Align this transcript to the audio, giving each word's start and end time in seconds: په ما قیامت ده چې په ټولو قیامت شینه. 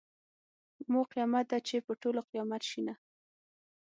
په 0.75 0.83
ما 0.91 1.01
قیامت 1.11 1.45
ده 1.51 1.57
چې 1.67 1.75
په 1.85 1.91
ټولو 2.01 2.19
قیامت 2.29 2.61
شینه. 2.69 2.95